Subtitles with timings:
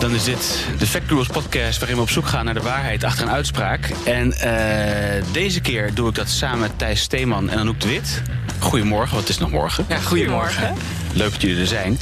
[0.00, 3.04] Dan is dit de Fact Rules podcast waarin we op zoek gaan naar de waarheid
[3.04, 3.90] achter een uitspraak.
[4.04, 8.22] En eh, deze keer doe ik dat samen met Thijs Steeman en Anouk de Wit.
[8.58, 9.84] Goedemorgen, want het is nog morgen.
[9.88, 10.74] Ja, goedemorgen.
[11.12, 11.98] Leuk dat jullie er zijn.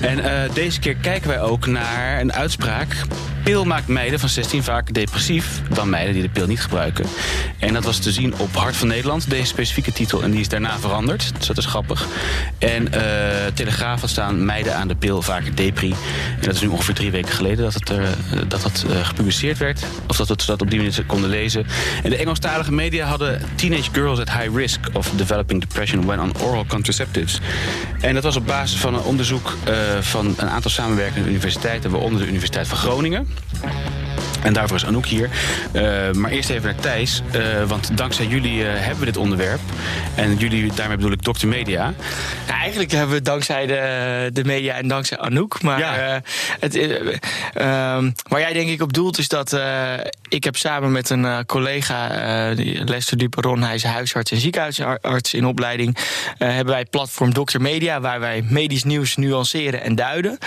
[0.00, 2.96] En eh, deze keer kijken wij ook naar een uitspraak.
[3.42, 7.06] Pil maakt meiden van 16 vaak depressief dan meiden die de pil niet gebruiken.
[7.58, 10.22] En dat was te zien op Hart van Nederland, deze specifieke titel.
[10.22, 12.06] En die is daarna veranderd, dus dat is grappig.
[12.58, 15.90] En eh, Telegraaf had staan meiden aan de pil vaak depri.
[16.40, 18.08] En dat is nu ongeveer drie weken geleden dat het, er,
[18.48, 19.84] dat, dat eh, gepubliceerd werd.
[20.06, 21.66] Of dat we dat op die manier konden lezen.
[22.02, 26.32] En de Engelstalige media hadden teenage girls at high risk of developing depression when on
[26.40, 27.40] oral contraceptives.
[28.00, 32.20] En dat was op basis van een onderzoek uh, van een aantal samenwerkende universiteiten, waaronder
[32.20, 33.28] de Universiteit van Groningen.
[34.42, 35.30] En daarvoor is Anouk hier.
[35.72, 37.22] Uh, maar eerst even naar Thijs.
[37.34, 39.60] Uh, want dankzij jullie uh, hebben we dit onderwerp.
[40.14, 41.46] En jullie, daarmee bedoel ik Dr.
[41.46, 41.94] Media.
[42.46, 45.62] Eigenlijk hebben we het dankzij de, de media en dankzij Anouk.
[45.62, 46.22] Maar ja.
[46.60, 46.76] het,
[47.54, 49.60] ehm, waar jij denk ik op doelt is dat
[50.28, 52.10] ik heb samen met een collega,
[52.84, 55.96] Lester Duperon, hij is huisarts en ziekenhuisarts in opleiding,
[56.38, 57.60] hebben wij platform Dr.
[57.60, 60.38] Media, waar wij medisch nieuws nuanceren en duiden.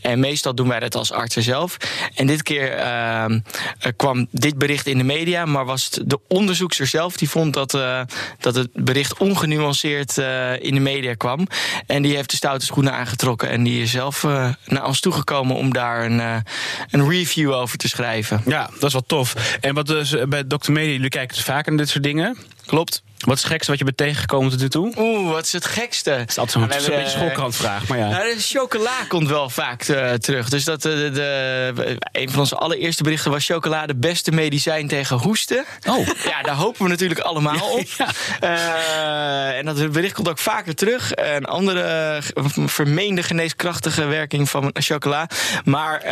[0.00, 1.76] En meestal doen wij dat als artsen zelf.
[2.14, 3.38] En dit keer ehm,
[3.96, 7.74] kwam dit bericht in de media, maar was het de onderzoekster zelf die vond dat,
[7.74, 8.00] uh,
[8.38, 11.46] dat het bericht ongenuanceerd uh, in de media kwam.
[11.86, 14.22] En die heeft de stoute schoenen aangetrokken en die is zelf
[14.64, 16.44] naar ons toegekomen om daar een,
[16.90, 18.42] een review over te schrijven.
[18.46, 19.56] Ja, dat is wel tof.
[19.60, 20.72] En wat dus bij Dr.
[20.72, 22.36] Media, jullie kijken dus vaker naar dit soort dingen?
[22.66, 23.03] Klopt.
[23.18, 24.92] Wat is het gekste wat je bent tegengekomen tot nu toe?
[24.96, 26.10] Oeh, wat is het gekste?
[26.10, 28.08] Dat is altijd zo'n nou, beetje schoolkrantvraag, maar ja.
[28.08, 30.48] Nou, de chocola komt wel vaak uh, terug.
[30.48, 35.64] Dus dat, uh, de, een van onze allereerste berichten was chocolade beste medicijn tegen hoesten.
[35.88, 36.06] Oh.
[36.24, 37.86] Ja, daar hopen we natuurlijk allemaal op.
[37.86, 38.08] ja.
[38.42, 41.12] uh, en dat bericht komt ook vaker terug.
[41.14, 42.22] Een andere
[42.66, 45.28] vermeende geneeskrachtige werking van chocola.
[45.64, 46.02] Maar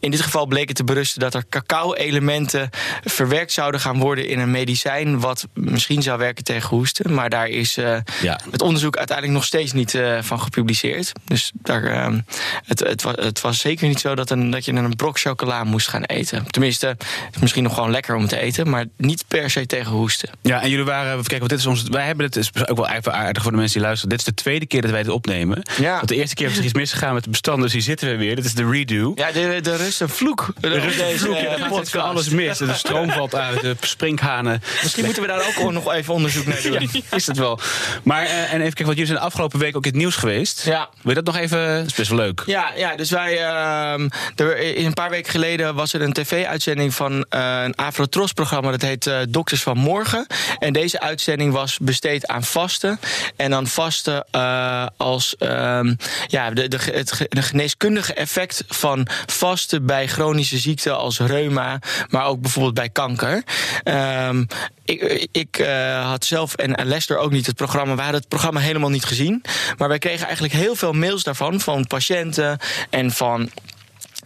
[0.00, 2.70] in dit geval bleek het te berusten dat er cacao-elementen
[3.04, 5.20] verwerkt zouden gaan worden in een medicijn...
[5.20, 7.14] wat misschien zou werken tegen hoesten.
[7.14, 8.40] Maar daar is uh, ja.
[8.50, 11.12] het onderzoek uiteindelijk nog steeds niet uh, van gepubliceerd.
[11.24, 12.18] Dus daar, uh,
[12.66, 15.64] het, het, was, het was zeker niet zo dat, een, dat je een brok chocola
[15.64, 16.46] moest gaan eten.
[16.50, 16.96] Tenminste,
[17.40, 20.30] misschien nog gewoon lekker om te eten, maar niet per se tegen hoesten.
[20.42, 22.88] Ja, en jullie waren, kijk, want dit is ons, wij hebben het, is ook wel
[22.88, 24.16] even aardig voor de mensen die luisteren.
[24.16, 25.62] Dit is de tweede keer dat wij dit opnemen.
[25.78, 25.94] Ja.
[25.94, 28.16] Want de eerste keer was er iets misgegaan met de bestanden, dus hier zitten we
[28.16, 28.36] weer.
[28.36, 29.12] Dit is de redo.
[29.14, 30.48] Ja, er, er is een vloek.
[30.60, 31.96] Er is een vloek, ja, podcast.
[31.96, 32.58] alles mis.
[32.58, 34.62] De stroom valt uit, de sprinkhanen.
[34.82, 36.90] Misschien moeten we daar ook gewoon even onderzoek naar doen.
[37.10, 37.60] is het wel.
[38.02, 40.16] Maar, uh, en even kijken, want jullie zijn de afgelopen week ook in het nieuws
[40.16, 40.64] geweest.
[40.64, 40.88] Ja.
[41.02, 41.76] Wil je dat nog even?
[41.76, 42.42] Dat is best wel leuk.
[42.46, 43.32] Ja, ja dus wij.
[43.32, 48.70] Uh, er, een paar weken geleden was er een tv-uitzending van uh, een Afro-Tros-programma.
[48.70, 50.26] Dat heet uh, Dokters van Morgen.
[50.58, 53.00] En deze uitzending was besteed aan vasten.
[53.36, 55.36] En dan vasten uh, als.
[55.36, 55.94] ehm,
[56.26, 61.78] ja, de, de, het de geneeskundige effect van vasten bij chronische ziekten als reuma.
[62.08, 63.42] Maar ook bijvoorbeeld bij kanker.
[63.84, 64.46] Um,
[64.84, 67.94] ik, ik uh, had zelf en Lester ook niet het programma.
[67.94, 69.42] We hadden het programma helemaal niet gezien.
[69.76, 72.58] Maar wij kregen eigenlijk heel veel mails daarvan van patiënten
[72.90, 73.50] en van.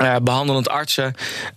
[0.03, 1.15] Uh, behandelend artsen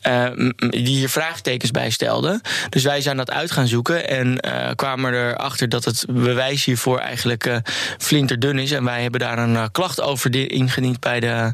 [0.07, 2.41] uh, die hier vraagtekens bij stelden.
[2.69, 6.99] Dus wij zijn dat uit gaan zoeken en uh, kwamen erachter dat het bewijs hiervoor
[6.99, 7.61] eigenlijk
[7.97, 8.71] flinterdun is.
[8.71, 11.53] En wij hebben daar een klacht over ingediend bij de.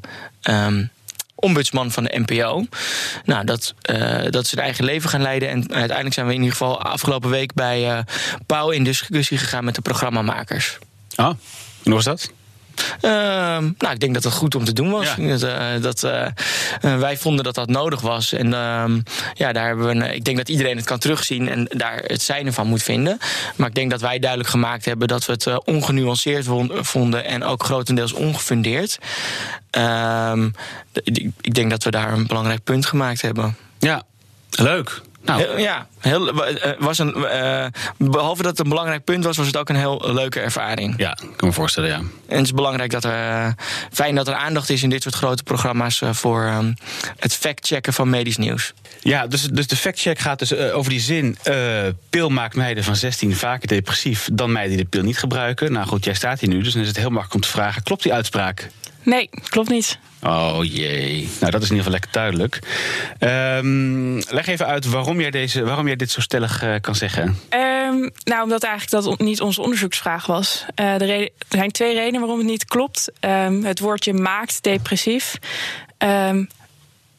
[0.50, 0.90] Um,
[1.42, 2.66] ombudsman van de NPO.
[3.26, 5.50] Nou, dat, uh, dat ze hun eigen leven gaan leiden.
[5.50, 8.00] En uiteindelijk zijn we in ieder geval afgelopen week bij uh,
[8.46, 10.78] Pauw in discussie gegaan met de programmamakers.
[11.16, 11.34] Ah,
[11.84, 12.32] hoe was dat?
[13.02, 13.12] Uh,
[13.78, 15.16] nou, ik denk dat het goed om te doen was.
[15.18, 15.38] Ja.
[15.38, 18.34] Dat, uh, dat uh, wij vonden dat dat nodig was.
[18.34, 18.48] En
[19.34, 19.92] ja, daar hebben we.
[19.92, 23.18] Een, ik denk dat iedereen het kan terugzien en daar het zijne van moet vinden.
[23.56, 27.64] Maar ik denk dat wij duidelijk gemaakt hebben dat we het ongenuanceerd vonden en ook
[27.64, 28.98] grotendeels ongefundeerd.
[29.70, 30.50] Ehm,
[31.42, 33.56] ik denk dat we daar een belangrijk punt gemaakt hebben.
[33.80, 34.04] Ja,
[34.50, 35.02] leuk.
[35.24, 35.42] Nou.
[35.42, 36.34] Heel, ja, heel,
[36.80, 37.66] was een, uh,
[37.98, 40.94] behalve dat het een belangrijk punt was, was het ook een heel leuke ervaring.
[40.98, 41.98] Ja, ik kan me voorstellen, ja.
[42.28, 43.48] En het is belangrijk dat er, uh,
[43.92, 46.74] fijn dat er aandacht is in dit soort grote programma's uh, voor um,
[47.20, 48.74] het factchecken van medisch nieuws.
[49.02, 51.38] Ja, dus, dus de factcheck gaat dus over die zin:
[52.10, 55.72] pil maakt meiden van 16 vaker depressief dan meiden die de pil niet gebruiken.
[55.72, 57.84] Nou goed, jij staat hier nu, dus dan is het heel makkelijk om te vragen:
[57.84, 58.70] klopt die uitspraak?
[59.04, 60.00] Nee, klopt niet.
[60.24, 61.30] Oh jee.
[61.40, 62.60] Nou, dat is in ieder geval lekker duidelijk.
[63.20, 67.38] Um, leg even uit waarom jij, deze, waarom jij dit zo stellig uh, kan zeggen.
[67.50, 70.66] Um, Um, nou, omdat eigenlijk dat niet onze onderzoeksvraag was.
[70.76, 73.12] Uh, er, er, zijn twee redenen waarom het niet klopt.
[73.20, 75.38] Um, het woordje maakt depressief.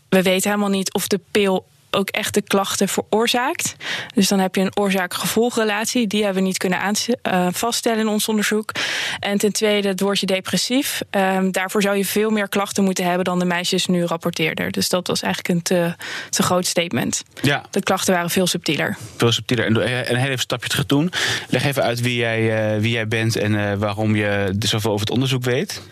[0.08, 3.74] We weten helemaal niet of de pil ook echt de klachten veroorzaakt.
[4.14, 6.06] Dus dan heb je een oorzaak-gevolgrelatie.
[6.06, 8.72] Die hebben we niet kunnen uh, vaststellen in ons onderzoek.
[9.20, 11.00] En ten tweede het woordje depressief.
[11.10, 14.72] Um, daarvoor zou je veel meer klachten moeten hebben dan de meisjes nu rapporteerden.
[14.72, 15.94] Dus dat was eigenlijk een te,
[16.30, 17.22] te groot statement.
[17.42, 17.64] Ja.
[17.70, 18.96] De klachten waren veel subtieler.
[19.16, 19.64] Veel subtieler.
[19.64, 19.76] En
[20.10, 21.12] een heel even stapje terug doen.
[21.48, 25.06] Leg even uit wie jij, uh, wie jij bent en uh, waarom je zoveel over
[25.06, 25.82] het onderzoek weet.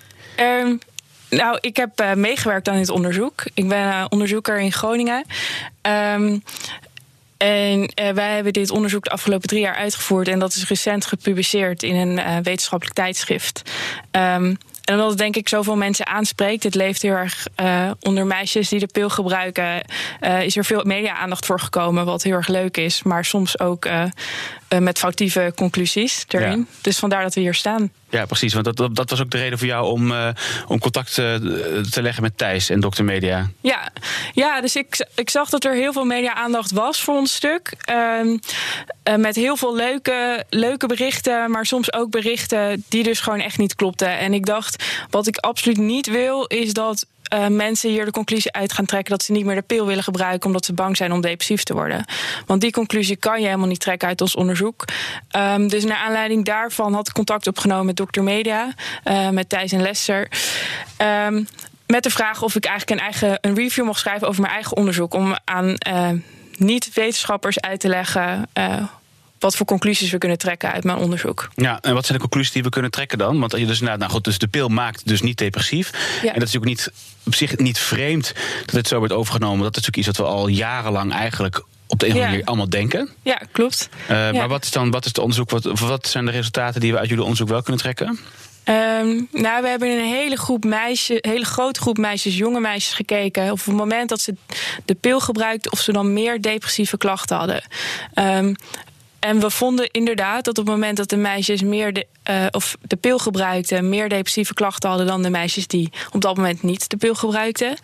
[0.41, 0.79] Um,
[1.31, 3.45] nou, ik heb uh, meegewerkt aan dit onderzoek.
[3.55, 5.25] Ik ben uh, onderzoeker in Groningen.
[5.83, 6.43] Um,
[7.37, 10.29] en uh, wij hebben dit onderzoek de afgelopen drie jaar uitgevoerd.
[10.29, 13.63] En dat is recent gepubliceerd in een wetenschappelijk tijdschrift.
[14.11, 17.47] Um, en omdat het denk ik zoveel mensen aanspreekt, het leeft heel erg
[18.01, 19.85] onder meisjes die de pil gebruiken,
[20.43, 23.87] is er veel media-aandacht voor gekomen, wat heel erg leuk is, maar soms ook
[24.79, 26.59] met foutieve conclusies erin.
[26.59, 26.65] Ja.
[26.81, 27.93] Dus vandaar dat we hier staan.
[28.11, 28.53] Ja, precies.
[28.53, 30.13] Want dat, dat was ook de reden voor jou om,
[30.67, 33.03] om contact te leggen met Thijs en Dr.
[33.03, 33.51] Media.
[33.61, 33.93] Ja,
[34.35, 37.73] ja dus ik, ik zag dat er heel veel media-aandacht was voor ons stuk.
[37.91, 43.59] Uh, met heel veel leuke, leuke berichten, maar soms ook berichten die dus gewoon echt
[43.59, 44.19] niet klopten.
[44.19, 48.53] En ik dacht, wat ik absoluut niet wil, is dat uh, mensen hier de conclusie
[48.53, 51.13] uit gaan trekken dat ze niet meer de pil willen gebruiken omdat ze bang zijn
[51.13, 52.05] om depressief te worden.
[52.47, 54.85] Want die conclusie kan je helemaal niet trekken uit ons onderzoek.
[55.37, 58.23] Um, dus naar aanleiding daarvan had ik contact opgenomen met Dr.
[58.23, 58.75] Media,
[59.05, 60.29] uh, met Thijs en Lester.
[61.27, 61.47] Um,
[61.87, 64.77] met de vraag of ik eigenlijk een eigen een review mocht schrijven over mijn eigen
[64.77, 65.15] onderzoek.
[65.15, 66.09] Om aan uh,
[66.57, 68.49] niet-wetenschappers uit te leggen
[69.41, 71.49] wat voor conclusies we kunnen trekken uit mijn onderzoek.
[71.55, 73.41] Ja, en wat zijn de conclusies die we kunnen trekken dan?
[73.41, 75.91] Want je dus, nou, nou goed, dus de pil maakt dus niet depressief.
[76.23, 76.33] Ja.
[76.33, 76.93] En dat is ook niet
[77.27, 78.33] op zich niet vreemd
[78.67, 79.63] dat het zo wordt overgenomen.
[79.63, 82.47] Dat is natuurlijk iets wat we al jarenlang eigenlijk op de een of andere manier
[82.47, 83.09] allemaal denken.
[83.23, 83.89] Ja, klopt.
[84.11, 84.33] Uh, ja.
[84.33, 85.51] Maar wat is dan wat is het onderzoek?
[85.51, 88.19] Wat, wat zijn de resultaten die we uit jullie onderzoek wel kunnen trekken?
[88.65, 93.51] Um, nou, we hebben een hele groep meisjes, hele grote groep meisjes, jonge meisjes gekeken.
[93.51, 94.35] Op het moment dat ze
[94.85, 97.63] de pil gebruikten, of ze dan meer depressieve klachten hadden.
[98.15, 98.57] Um,
[99.21, 102.77] en we vonden inderdaad dat op het moment dat de meisjes meer de, uh, of
[102.81, 106.91] de pil gebruikten, meer depressieve klachten hadden dan de meisjes die op dat moment niet
[106.91, 107.77] de pil gebruikten.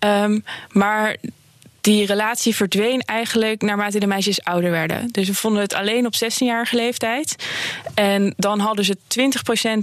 [0.00, 1.16] Um, maar
[1.80, 5.08] die relatie verdween eigenlijk naarmate de meisjes ouder werden.
[5.12, 7.36] Dus we vonden het alleen op 16-jarige leeftijd.
[7.94, 8.96] En dan hadden ze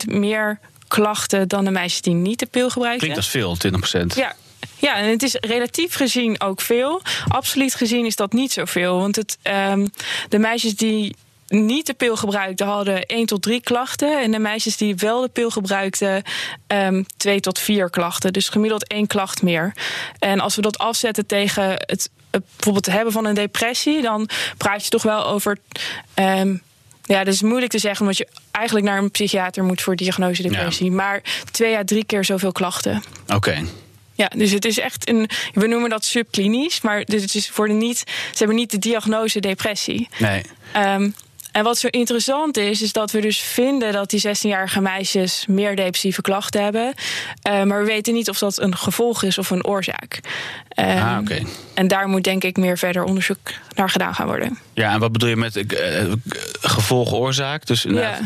[0.07, 2.99] 20% meer klachten dan de meisjes die niet de pil gebruikten.
[2.99, 3.57] Klinkt als veel,
[4.03, 4.05] 20%.
[4.15, 4.35] Ja,
[4.83, 7.01] ja, en het is relatief gezien ook veel.
[7.27, 8.99] Absoluut gezien is dat niet zoveel.
[8.99, 9.89] Want het, um,
[10.29, 11.15] de meisjes die
[11.47, 14.21] niet de pil gebruikten, hadden 1 tot 3 klachten.
[14.21, 16.23] En de meisjes die wel de pil gebruikten,
[16.67, 18.33] um, 2 tot 4 klachten.
[18.33, 19.73] Dus gemiddeld één klacht meer.
[20.19, 24.83] En als we dat afzetten tegen het, het bijvoorbeeld hebben van een depressie, dan praat
[24.83, 25.57] je toch wel over.
[26.15, 26.61] Um,
[27.03, 30.41] ja, dat is moeilijk te zeggen, omdat je eigenlijk naar een psychiater moet voor diagnose
[30.41, 30.89] depressie.
[30.89, 30.95] Ja.
[30.95, 31.21] Maar
[31.51, 33.03] twee à drie keer zoveel klachten.
[33.23, 33.35] Oké.
[33.35, 33.65] Okay.
[34.15, 35.29] Ja, dus het is echt een.
[35.53, 37.97] We noemen dat subklinisch, maar dus het is voor de niet.
[38.07, 40.09] Ze hebben niet de diagnose depressie.
[40.17, 40.41] Nee.
[40.75, 41.13] Um,
[41.53, 45.75] en wat zo interessant is, is dat we dus vinden dat die 16-jarige meisjes meer
[45.75, 46.93] depressieve klachten hebben.
[47.47, 50.19] Uh, maar we weten niet of dat een gevolg is of een oorzaak.
[50.79, 51.31] Um, ah, oké.
[51.31, 51.45] Okay.
[51.73, 54.59] En daar moet denk ik meer verder onderzoek naar gedaan gaan worden.
[54.73, 56.11] Ja, en wat bedoel je met uh,
[56.61, 57.65] gevolg-oorzaak?
[57.65, 58.19] Dus, ja.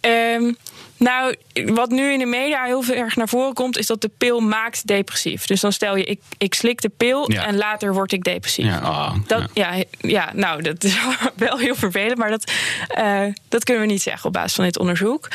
[0.00, 0.56] Um,
[1.00, 1.36] nou,
[1.66, 4.40] wat nu in de media heel veel erg naar voren komt, is dat de pil
[4.40, 5.46] maakt depressief.
[5.46, 7.46] Dus dan stel je, ik, ik slik de pil ja.
[7.46, 8.66] en later word ik depressief.
[8.66, 9.74] Ja, oh, dat, ja.
[9.74, 9.84] ja.
[10.00, 10.98] Ja, nou, dat is
[11.36, 12.52] wel heel vervelend, maar dat,
[12.98, 15.28] uh, dat kunnen we niet zeggen op basis van dit onderzoek.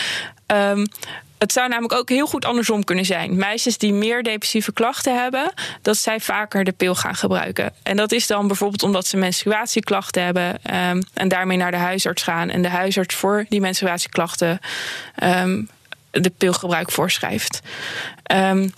[0.48, 0.88] Um,
[1.38, 3.36] het zou namelijk ook heel goed andersom kunnen zijn.
[3.36, 7.74] Meisjes die meer depressieve klachten hebben, dat zij vaker de pil gaan gebruiken.
[7.84, 12.24] En dat is dan bijvoorbeeld omdat ze menstruatieklachten hebben um, en daarmee naar de huisarts
[12.24, 12.50] gaan.
[12.50, 14.60] En de huisarts voor die menstruatieklachten
[15.24, 15.70] um,
[16.12, 17.60] de pilgebruik voorschrijft.
[18.34, 18.74] Um,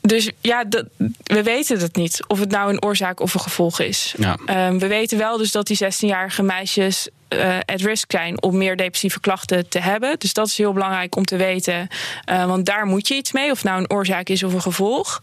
[0.00, 0.84] dus ja, dat,
[1.22, 2.24] we weten het niet.
[2.26, 4.14] Of het nou een oorzaak of een gevolg is.
[4.18, 4.66] Ja.
[4.68, 8.76] Um, we weten wel dus dat die 16-jarige meisjes uh, at risk zijn om meer
[8.76, 10.18] depressieve klachten te hebben.
[10.18, 11.88] Dus dat is heel belangrijk om te weten.
[12.30, 15.20] Uh, want daar moet je iets mee, of nou een oorzaak is of een gevolg.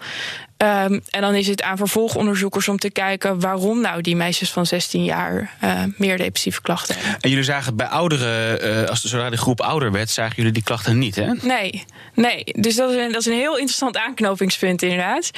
[0.58, 4.66] Um, en dan is het aan vervolgonderzoekers om te kijken waarom nou die meisjes van
[4.66, 7.22] 16 jaar uh, meer depressieve klachten hebben.
[7.22, 10.64] En jullie zagen bij ouderen, uh, als zodra de groep ouder werd, zagen jullie die
[10.64, 11.34] klachten niet, hè?
[11.42, 12.44] Nee, nee.
[12.44, 15.32] Dus dat is een, dat is een heel interessant aanknopingspunt, inderdaad.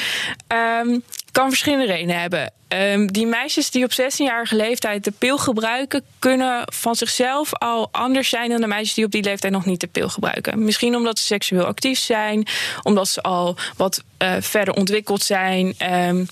[0.84, 2.52] Um, kan verschillende redenen hebben.
[2.74, 8.30] Um, die meisjes die op 16-jarige leeftijd de pil gebruiken, kunnen van zichzelf al anders
[8.30, 10.64] zijn dan de meisjes die op die leeftijd nog niet de pil gebruiken.
[10.64, 12.48] Misschien omdat ze seksueel actief zijn,
[12.84, 15.74] omdat ze al wat uh, verder ontwikkeld zijn.
[15.92, 16.28] Um,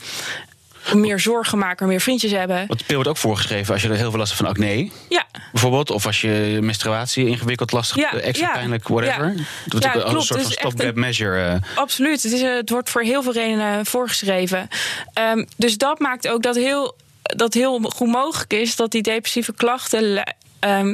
[0.94, 2.68] meer zorgen maken, meer vriendjes hebben.
[2.68, 4.90] Want de pil wordt ook voorgeschreven als je er heel veel last hebt van acne.
[5.10, 8.54] Ja, Bijvoorbeeld, of als je menstruatie ingewikkeld, lastig, Ja, extra ja.
[8.54, 9.34] pijnlijk, whatever.
[9.38, 9.44] Ja.
[9.66, 10.26] Dat Ja, ook als een klopt.
[10.26, 11.46] soort van stopgap measure.
[11.48, 11.78] eh.
[11.78, 12.24] absoluut.
[12.24, 14.68] Het, is, eh, het wordt voor heel veel redenen voorgeschreven.
[15.14, 19.54] Ehm, dus dat maakt ook dat heel, dat heel goed mogelijk is dat die depressieve
[19.54, 20.94] klachten ehm,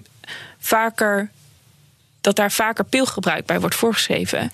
[0.59, 1.29] vaker
[2.23, 4.51] dat daar vaker pilgebruik bij wordt voorgeschreven.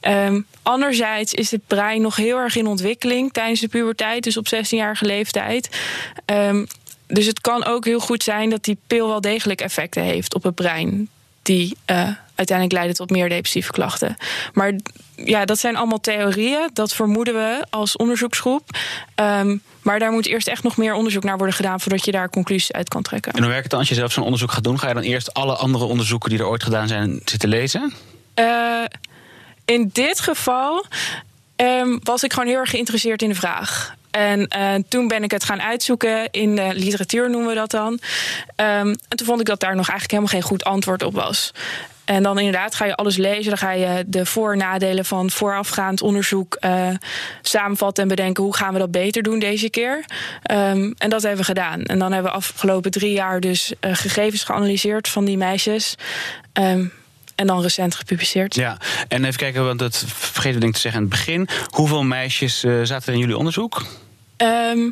[0.00, 4.46] Ehm, anderzijds is het brein nog heel erg in ontwikkeling tijdens de puberteit, dus op
[4.48, 5.68] 16-jarige leeftijd.
[6.24, 6.64] Ehm,
[7.06, 10.42] dus het kan ook heel goed zijn dat die pil wel degelijk effecten heeft op
[10.42, 11.08] het brein.
[11.42, 12.08] Die eh,
[12.38, 14.16] uiteindelijk leiden tot meer depressieve klachten.
[14.52, 14.72] Maar
[15.14, 16.70] ja, dat zijn allemaal theorieën.
[16.72, 18.70] Dat vermoeden we als onderzoeksgroep.
[19.14, 22.30] Ehm, maar daar moet eerst echt nog meer onderzoek naar worden gedaan voordat je daar
[22.30, 23.32] conclusies uit kan trekken.
[23.32, 24.78] En hoe werkt het dan als je zelf zo'n onderzoek gaat doen?
[24.78, 27.92] Ga je dan eerst alle andere onderzoeken die er ooit gedaan zijn zitten lezen?
[28.34, 28.84] Eh,
[29.64, 30.84] in dit geval
[31.56, 33.96] ehm, was ik gewoon heel erg geïnteresseerd in de vraag.
[34.10, 37.98] En eh, toen ben ik het gaan uitzoeken in de literatuur, noemen we dat dan.
[38.56, 41.52] Ehm, en toen vond ik dat daar nog eigenlijk helemaal geen goed antwoord op was.
[42.08, 43.48] En dan inderdaad ga je alles lezen.
[43.48, 46.88] Dan ga je de voor- en nadelen van voorafgaand onderzoek eh,
[47.42, 50.04] samenvatten en bedenken hoe gaan we dat beter doen deze keer.
[50.42, 51.82] Ehm, en dat hebben we gedaan.
[51.82, 55.94] En dan hebben we afgelopen drie jaar dus eh, gegevens geanalyseerd van die meisjes.
[56.52, 56.86] Ehm,
[57.34, 58.54] en dan recent gepubliceerd.
[58.54, 58.76] Ja,
[59.08, 61.48] en even kijken, want dat vergeten we denk ik te zeggen aan het begin.
[61.70, 63.86] Hoeveel meisjes eh, zaten er in jullie onderzoek?
[64.36, 64.90] Ehm,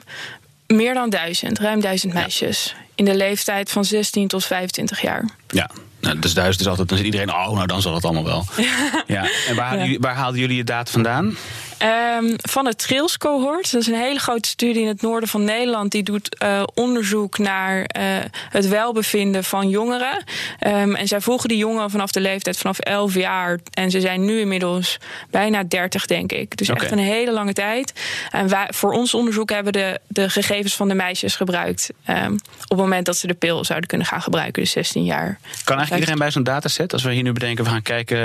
[0.66, 2.74] meer dan duizend, ruim duizend meisjes.
[2.94, 5.28] In de leeftijd van 16 tot 25 jaar.
[5.48, 5.70] Ja,
[6.06, 8.44] nou, dus duizend is altijd, dan zit iedereen, oh, nou dan zal het allemaal wel.
[9.06, 9.26] Ja.
[9.48, 9.84] En waar haalden, Ja.
[9.84, 11.36] jullie, waar haalden jullie je data vandaan?
[11.78, 13.72] Ehm, van het Trails Cohort.
[13.72, 15.92] Dat is een hele grote studie in het noorden van Nederland.
[15.92, 18.02] Die doet eh, onderzoek naar eh,
[18.50, 20.24] het welbevinden van jongeren.
[20.58, 23.58] Ehm, en zij volgen die jongeren vanaf de leeftijd vanaf 11 jaar.
[23.70, 24.98] En ze zijn nu inmiddels
[25.30, 26.56] bijna 30, denk ik.
[26.56, 27.92] Dus echt een hele lange tijd.
[28.30, 31.90] En wij, voor ons onderzoek hebben we de, de gegevens van de meisjes gebruikt.
[32.04, 34.62] ehm, op het moment dat ze de pil zouden kunnen gaan gebruiken.
[34.62, 35.38] Dus 16 jaar.
[35.64, 36.92] Kan eigenlijk iedereen bij zo'n dataset?
[36.92, 38.18] Als we hier nu bedenken, we gaan kijken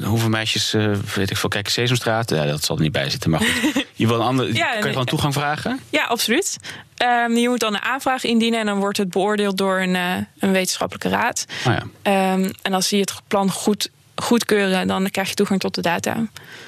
[0.00, 2.30] eh, hoeveel meisjes, eh, weet ik veel, kijken Sesamstraat.
[2.30, 3.86] Ja, dat zal er niet bij zitten, maar goed.
[3.94, 5.80] Je wil een andere, Ja, kan je gewoon toegang vragen?
[5.90, 6.56] Ja, absoluut.
[6.96, 10.14] Ehm, je moet dan een aanvraag indienen en dan wordt het beoordeeld door een, eh,
[10.38, 11.44] een wetenschappelijke raad.
[11.64, 11.82] Nou ja.
[12.02, 16.26] Ehm, en als die het plan goed, goedkeuren, dan krijg je toegang tot de data.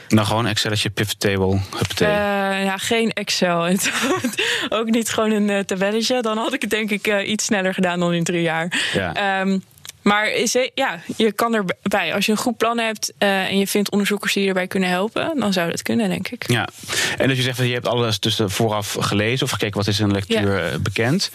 [0.08, 2.08] Nou, gewoon Excelletje, pivot table, huppatee.
[2.08, 3.66] Eh, ja, geen Excel.
[4.68, 6.22] Ook niet gewoon een eh, tabelletje.
[6.22, 8.90] Dan had ik het denk ik iets sneller gedaan dan in drie jaar.
[8.92, 9.14] Ja.
[9.14, 9.58] Ehm,
[10.02, 12.14] maar is, ja, je kan erbij.
[12.14, 14.88] Als je een goed plan hebt eh, en je vindt onderzoekers die je erbij kunnen
[14.88, 16.50] helpen, dan zou dat kunnen, denk ik.
[16.50, 16.68] Ja,
[17.18, 20.00] en dus je zegt dat je hebt alles dus vooraf gelezen of gekeken wat is
[20.00, 21.30] in de lectuur eh, bekend.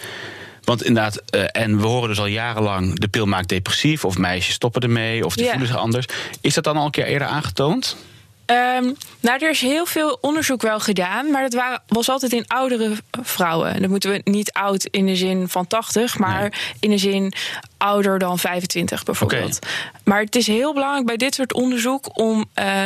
[0.64, 4.54] Want inderdaad, eh, en we horen dus al jarenlang de pil maakt depressief of meisjes
[4.56, 5.50] stoppen ermee of die Ja.
[5.50, 6.06] voelen zich anders.
[6.42, 7.98] Is dat dan al een keer eerder aangetoond?
[8.46, 12.48] Ehm, nou, er is heel veel onderzoek wel gedaan, maar dat waren, was altijd in
[12.48, 12.92] oudere
[13.24, 13.82] vrouwen.
[13.82, 16.52] Dan moeten we niet oud in de zin van 80, maar Nee.
[16.80, 17.34] in de zin
[17.78, 19.60] ouder dan 25 bijvoorbeeld.
[20.04, 22.86] Maar het is heel belangrijk bij dit soort onderzoek om eh,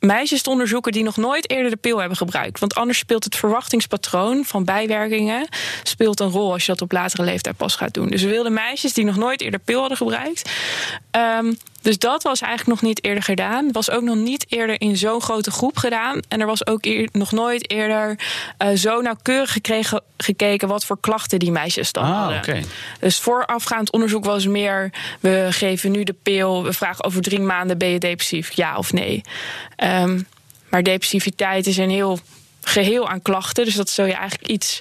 [0.00, 2.58] meisjes te onderzoeken die nog nooit eerder de pil hebben gebruikt.
[2.60, 5.48] Want anders speelt het verwachtingspatroon van bijwerkingen
[5.82, 8.08] speelt een rol als je dat op latere leeftijd pas gaat doen.
[8.08, 10.50] Dus we wilden meisjes die nog nooit eerder pil hadden gebruikt.
[11.10, 11.52] Ehm,
[11.82, 13.64] dus dat was eigenlijk nog niet eerder gedaan.
[13.64, 16.20] Het was ook nog niet eerder in zo'n grote groep gedaan.
[16.28, 18.18] En er was ook eer- nog nooit eerder
[18.56, 22.64] eh, zo nauwkeurig gekregen, gekeken wat voor klachten die meisjes dan Ah, hadden.
[23.00, 27.78] Dus voorafgaand onderzoek was meer: we geven nu de pil, we vragen over drie maanden
[27.78, 29.20] ben je depressief, ja of nee.
[29.76, 30.20] Ehm,
[30.68, 32.18] maar depressiviteit is een heel
[32.62, 34.80] geheel aan klachten, dus dat zul je eigenlijk iets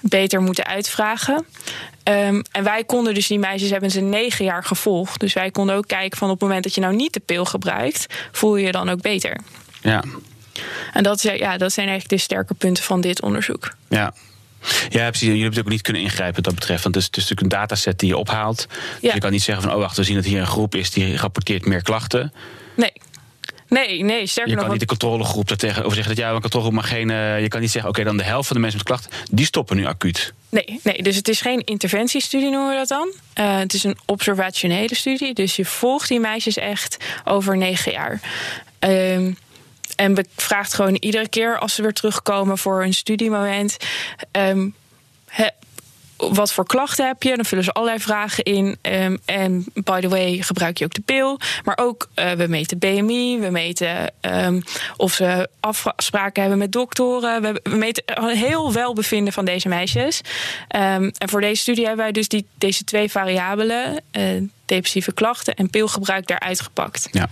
[0.00, 1.46] beter moeten uitvragen.
[2.08, 5.20] Ehm, en wij konden dus die meisjes hebben ze negen jaar gevolgd.
[5.20, 7.44] Dus wij konden ook kijken van op het moment dat je nou niet de pil
[7.44, 9.40] gebruikt, voel je je dan ook beter.
[9.82, 10.02] Ja,
[10.92, 13.74] En dat, is- ja, dat zijn eigenlijk de sterke punten van dit onderzoek.
[13.88, 14.14] ja.
[14.88, 15.26] Ja, precies.
[15.28, 16.82] Jullie hebben ook niet kunnen ingrijpen wat dat betreft.
[16.82, 18.66] Want het is, het is natuurlijk een dataset die je ophaalt.
[18.68, 19.14] Dus Ja.
[19.14, 21.16] je kan niet zeggen van, oh wacht, we zien dat hier een groep is die
[21.16, 22.32] rapporteert meer klachten.
[22.76, 22.92] Nee.
[23.68, 24.62] Nee, nee, sterker Je nog.
[24.64, 27.10] kan niet de controlegroep daartegenover zeggen dat ja, een controlegroep mag geen.
[27.10, 29.44] eh, je kan niet zeggen, oké, dan de helft van de mensen met klachten, die
[29.46, 30.32] stoppen nu acuut.
[30.48, 33.12] Nee, nee, dus het is geen interventiestudie noemen we dat dan.
[33.32, 35.34] Eh, het is een observationele studie.
[35.34, 38.20] Dus je volgt die meisjes echt over negen jaar.
[38.78, 39.32] Ehm,
[39.96, 43.76] en vraagt gewoon iedere keer als ze weer terugkomen voor een studiemoment.
[44.30, 44.68] ehm,
[46.18, 47.36] wat voor klachten heb je?
[47.36, 48.78] Dan vullen ze allerlei vragen in.
[48.80, 51.38] Ehm, en by the way, gebruik je ook de pil.
[51.64, 53.38] Maar ook, eh, we meten BMI.
[53.38, 54.60] We meten ehm,
[54.96, 57.42] of ze afspraken hebben met doktoren.
[57.42, 60.20] We, we meten een heel welbevinden van deze meisjes.
[60.68, 64.02] Ehm, en voor deze studie hebben wij dus die, deze twee variabelen...
[64.10, 64.22] eh,
[64.64, 67.08] depressieve klachten en pilgebruik daaruit gepakt.
[67.12, 67.28] Ja.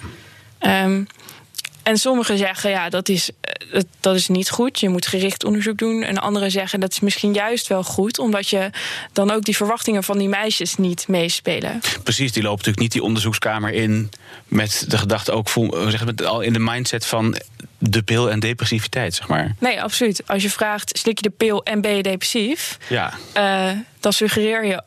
[1.86, 3.52] En sommigen zeggen, ja, dat is, eh,
[4.00, 4.80] dat, is niet goed.
[4.80, 6.02] Je moet gericht onderzoek doen.
[6.02, 8.70] En anderen zeggen dat is misschien juist wel goed, omdat je
[9.12, 11.80] dan ook die verwachtingen van die meisjes niet meespelen.
[12.02, 14.10] Precies, die lopen natuurlijk niet die onderzoekskamer in
[14.48, 15.48] met de gedachte ook
[15.88, 17.36] zeggen het al in de mindset van
[17.78, 19.54] de pil en depressiviteit, zeg maar.
[19.58, 20.22] Nee, absoluut.
[20.26, 22.78] Als je vraagt, slik je de pil en ben je depressief?
[22.88, 23.12] Ja.
[23.36, 23.70] Uh,
[24.00, 24.82] dan suggereer je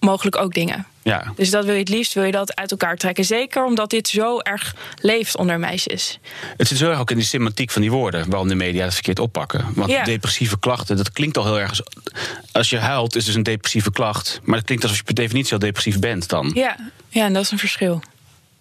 [0.00, 0.86] mogelijk ook dingen.
[1.02, 1.32] Ja.
[1.36, 3.24] Dus dat wil je het liefst wil je dat uit elkaar trekken.
[3.24, 6.18] Zeker omdat dit zo erg leeft onder meisjes.
[6.56, 8.94] Het zit zo erg ook in die semantiek van die woorden, waarom de media het
[8.94, 9.66] verkeerd oppakken.
[9.74, 11.68] Want depressieve klachten, dat klinkt al heel erg.
[11.70, 11.82] Als,
[12.52, 14.40] als je huilt, is dus een depressieve klacht.
[14.42, 16.50] Maar het klinkt alsof je per definitie al depressief bent dan.
[16.54, 16.76] Ja,
[17.08, 18.02] ja en dat is een verschil.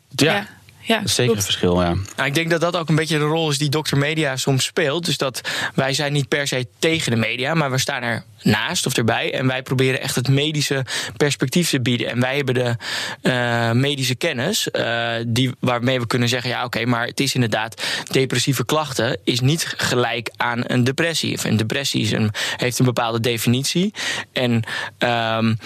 [0.10, 0.48] ja.
[0.84, 1.94] Ja, dat is zeker een verschil, ja.
[2.16, 3.98] Nou, ik denk dat dat ook een beetje de rol is die Dr.
[3.98, 5.06] Media soms speelt.
[5.06, 5.42] Dus dat
[5.76, 9.34] wij zijn niet per se tegen de media, maar we staan er naast of erbij.
[9.34, 10.86] En wij proberen echt het medische
[11.18, 12.10] perspectief te bieden.
[12.10, 12.76] En wij hebben de
[13.22, 17.84] uh, medische kennis uh, die, waarmee we kunnen zeggen: ja, oké, maar het is inderdaad
[18.12, 21.34] depressieve klachten is niet gelijk aan een depressie.
[21.34, 23.94] Of een depressie is een, heeft een bepaalde definitie.
[24.34, 24.52] En
[25.00, 25.58] um,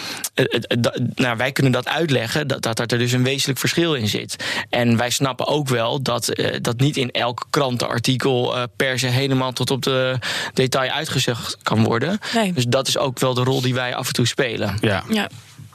[1.16, 4.44] nou, wij kunnen dat uitleggen dat, dat er dus een wezenlijk verschil in zit.
[4.70, 9.52] En wij snappen ook wel dat uh, dat niet in elk krantenartikel per se helemaal
[9.52, 10.18] tot op de
[10.54, 12.20] detail uitgezegd kan worden.
[12.34, 12.54] Nee.
[12.54, 14.78] Dus dus dat is ook wel de rol die wij af en toe spelen.
[14.82, 15.30] Ja, ja.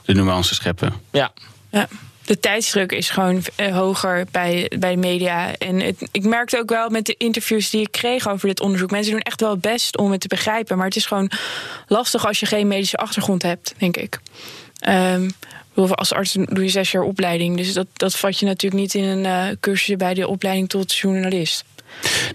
[0.05, 0.93] de nuances scheppen.
[1.11, 1.31] Ja.
[1.69, 1.87] ja.
[2.25, 5.55] De tijdsdruk is gewoon eh, hoger bij, bij de media.
[5.57, 8.91] En het, ik merkte ook wel met de interviews die ik kreeg over dit onderzoek.
[8.91, 10.77] Mensen doen echt wel het best om het te begrijpen.
[10.77, 11.31] Maar het is gewoon
[11.87, 14.19] lastig als je geen medische achtergrond hebt, denk ik.
[14.87, 15.31] Um,
[15.89, 17.57] als arts doe je zes jaar opleiding.
[17.57, 20.95] Dus dat, dat vat je natuurlijk niet in een uh, cursus bij de opleiding tot
[20.95, 21.63] journalist.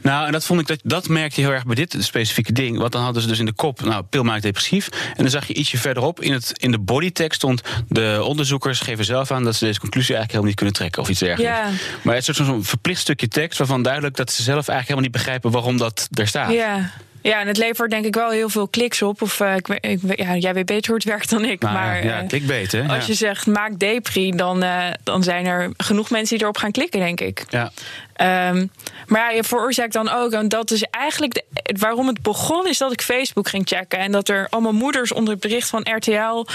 [0.02, 2.78] Nou, en dat vond ik dat, dat merkte je heel erg bij dit specifieke ding.
[2.78, 4.88] Want dan hadden ze dus in de kop, nou, pil maakt depressief.
[4.88, 7.62] En dan zag je ietsje verderop in, het, in de bodytext stond.
[7.88, 11.08] De onderzoekers geven zelf aan dat ze deze conclusie eigenlijk helemaal niet kunnen trekken of
[11.08, 11.56] iets dergelijks.
[11.56, 12.00] Ja.
[12.02, 15.12] Maar het is zo'n verplicht stukje tekst waarvan duidelijk dat ze zelf eigenlijk helemaal niet
[15.12, 16.52] begrijpen waarom dat er staat.
[16.52, 16.90] Ja.
[17.26, 19.22] Ja, en het levert denk ik wel heel veel kliks op.
[19.22, 21.60] Of uh, ik, ik, ja, jij weet beter hoe het werkt dan ik.
[21.60, 22.82] Nou, maar ja, uh, klikbeet, hè?
[22.88, 26.70] Als je zegt maak depri, dan, uh, dan zijn er genoeg mensen die erop gaan
[26.70, 27.44] klikken, denk ik.
[27.48, 27.72] Ja.
[28.20, 28.70] Um,
[29.06, 31.44] maar ja, je veroorzaakt dan ook, en dat is eigenlijk de,
[31.78, 33.98] waarom het begon, is dat ik Facebook ging checken.
[33.98, 36.46] En dat er allemaal moeders onder het bericht van RTL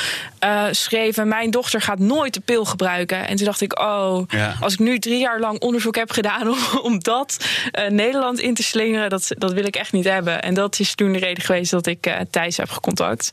[0.44, 3.28] uh, schreven: Mijn dochter gaat nooit de pil gebruiken.
[3.28, 4.56] En toen dacht ik: Oh, ja.
[4.60, 8.54] als ik nu drie jaar lang onderzoek heb gedaan om, om dat uh, Nederland in
[8.54, 10.42] te slingeren, dat, dat wil ik echt niet hebben.
[10.42, 13.32] En dat is toen de reden geweest dat ik uh, Thijs heb gecontact.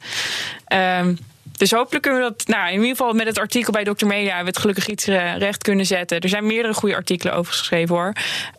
[0.73, 1.19] Um,
[1.59, 4.07] dus hopelijk kunnen we dat, nou, in ieder geval met het artikel bij Dr.
[4.07, 5.05] Media, hebben we het gelukkig iets
[5.39, 6.21] recht kunnen zetten.
[6.21, 8.13] Er zijn meerdere goede artikelen over geschreven hoor.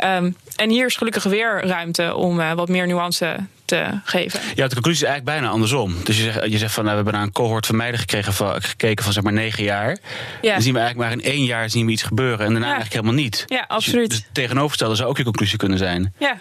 [0.06, 3.36] Um, en hier is gelukkig weer ruimte om uh, wat meer nuance
[3.66, 4.40] te geven.
[4.56, 5.96] Ja, de conclusie is eigenlijk bijna andersom.
[6.04, 8.34] Dus je zegt, je zegt van, nou, we hebben naar een cohort van meiden gekregen
[8.34, 9.98] van, gekeken van zeg maar negen jaar.
[10.42, 10.54] Ja.
[10.54, 12.74] Dan zien we eigenlijk maar in één jaar zien we iets gebeuren en daarna ja.
[12.74, 13.44] eigenlijk helemaal niet.
[13.48, 14.10] Ja, absoluut.
[14.10, 16.14] Dus, dus tegenovergestelde zou ook je conclusie kunnen zijn.
[16.18, 16.38] Ja.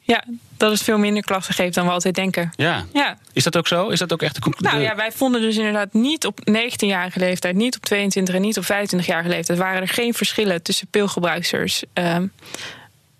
[0.00, 0.24] Ja,
[0.56, 2.52] dat het veel minder klachten geeft dan we altijd denken.
[2.56, 2.84] Ja.
[2.92, 3.18] ja.
[3.32, 3.88] Is dat ook zo?
[3.88, 4.76] Is dat ook echt de conclusie?
[4.76, 8.58] Nou ja, wij vonden dus inderdaad niet op 19-jarige leeftijd, niet op 22 en niet
[8.58, 11.84] op 25-jarige leeftijd waren er geen verschillen tussen pilgebruiksters.
[11.94, 12.32] Um,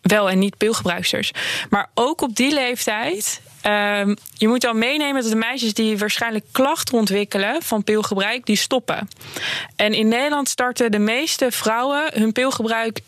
[0.01, 1.31] wel en niet pilgebruiksters.
[1.71, 3.41] Maar ook op die leeftijd.
[3.67, 8.57] Um, je moet dan meenemen dat de meisjes die waarschijnlijk klachten ontwikkelen van pilgebruik, die
[8.57, 9.09] stoppen.
[9.77, 13.01] En in Nederland starten de meeste vrouwen hun pilgebruik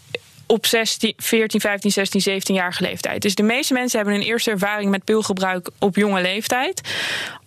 [0.53, 3.23] op 16, 14, 15, 16, 17 jaar leeftijd.
[3.23, 6.81] Dus de meeste mensen hebben een eerste ervaring met pilgebruik op jonge leeftijd.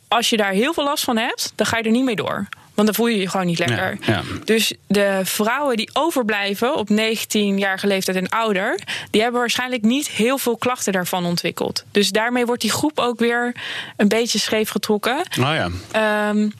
[0.07, 2.47] Als je daar heel veel last van hebt, dan ga je er niet mee door.
[2.73, 3.97] Want dan voel je je gewoon niet lekker.
[4.01, 4.21] Ja, ja.
[4.45, 8.79] Dus de vrouwen die overblijven op 19-jarige leeftijd en ouder,
[9.11, 11.83] die hebben waarschijnlijk niet heel veel klachten daarvan ontwikkeld.
[11.91, 13.55] Dus daarmee wordt die groep ook weer
[13.97, 15.17] een beetje scheef getrokken.
[15.39, 16.29] Oh ja.
[16.29, 16.53] Um,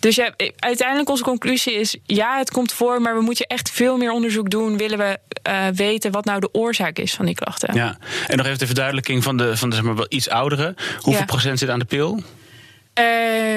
[0.00, 3.96] dus ja, uiteindelijk onze conclusie is: ja, het komt voor, maar we moeten echt veel
[3.96, 4.76] meer onderzoek doen.
[4.76, 7.74] Willen we uh, weten wat nou de oorzaak is van die klachten?
[7.74, 10.74] Ja, en nog even de verduidelijking van de, van de zeg maar, wel iets ouderen.
[10.94, 11.24] Hoeveel Ja.
[11.24, 12.22] procent zit aan de pil?
[13.00, 13.04] Uh,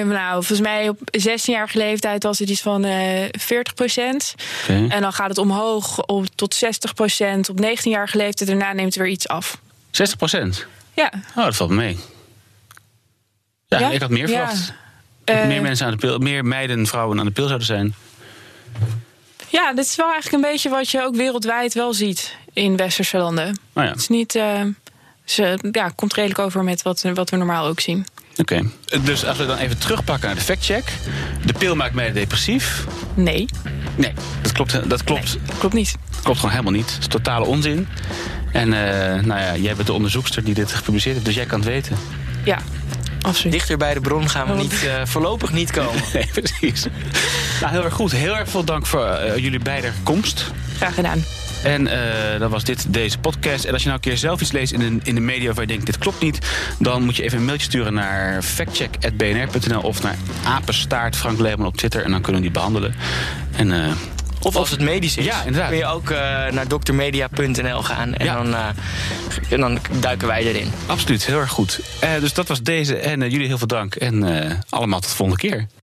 [0.06, 4.36] nou, volgens mij op 16-jarige leeftijd was het iets van uh, 40 procent.
[4.62, 4.86] Oké.
[4.90, 7.50] En dan gaat het omhoog op, tot 60 procent.
[7.50, 9.58] Op 19-jarige leeftijd daarna neemt het weer iets af.
[9.92, 10.66] 60 procent?
[10.94, 11.12] Ja.
[11.36, 11.98] Oh, dat valt me mee.
[13.68, 13.90] Ja, Ja?
[13.92, 14.38] ik had meer Ja.
[14.48, 14.66] verwacht.
[14.68, 14.76] Dat
[15.40, 17.94] Eh, meer mensen aan de pil, meer meiden en vrouwen aan de pil zouden zijn.
[19.50, 23.18] Ja, dit is wel eigenlijk een beetje wat je ook wereldwijd wel ziet in westerse
[23.18, 23.60] landen.
[23.74, 24.36] Nou ja, Het is niet.
[24.36, 24.62] Uh,
[25.26, 28.06] ze, ja, komt redelijk over met wat, wat we normaal ook zien.
[28.38, 28.62] oké.
[29.04, 30.84] Dus als we dan even terugpakken naar de factcheck.
[31.46, 32.86] De pil maakt meiden depressief.
[33.14, 33.46] Nee,
[33.96, 35.96] Nee, dat klopt, dat klopt, nee, klopt niet.
[36.12, 36.90] dat klopt gewoon helemaal niet.
[36.92, 37.88] Het is totale onzin.
[38.52, 41.60] En eh, nou ja, jij bent de onderzoekster die dit gepubliceerd heeft, dus jij kan
[41.60, 41.98] het weten.
[42.46, 42.58] Ja.
[43.22, 43.54] Absoluut.
[43.54, 46.02] Dichter bij de bron gaan we niet, uh, voorlopig niet komen.
[46.14, 46.86] Nee, precies.
[47.62, 48.12] Nou, heel erg goed.
[48.12, 50.52] Heel erg veel dank voor uh, jullie beide komst.
[50.76, 51.24] Graag gedaan.
[51.64, 51.94] En uh,
[52.40, 53.66] dan was dit deze podcast.
[53.66, 55.62] En als je nou een keer zelf iets leest in de, in de media waar
[55.62, 56.40] je denkt dit klopt niet,
[56.80, 61.78] dan moet je even een mailtje sturen naar factcheck.bnr.nl of naar apenstaart Frank Leeman op
[61.78, 62.96] Twitter en dan kunnen we die behandelen.
[63.56, 63.92] En uh,
[64.42, 65.70] of als het medisch is, ja, inderdaad.
[65.70, 66.18] kun je ook uh,
[66.52, 68.36] naar doktermedia.nl gaan en, ja.
[68.36, 68.68] dan, uh,
[69.50, 70.72] en dan duiken wij erin.
[70.86, 71.80] Absoluut, heel erg goed.
[72.04, 74.24] Uh, dus dat was deze en jullie heel veel dank en
[74.70, 75.68] allemaal tot de volgende keer.